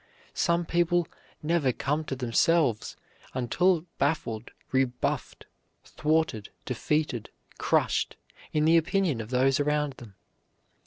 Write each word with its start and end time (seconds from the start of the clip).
Some 0.33 0.65
people 0.65 1.07
never 1.43 1.71
come 1.71 2.03
to 2.05 2.15
themselves 2.15 2.97
until 3.35 3.85
baffled, 3.99 4.49
rebuffed, 4.71 5.45
thwarted, 5.83 6.49
defeated, 6.65 7.29
crushed, 7.59 8.15
in 8.51 8.65
the 8.65 8.77
opinion 8.77 9.21
of 9.21 9.29
those 9.29 9.59
around 9.59 9.93
them. 9.97 10.15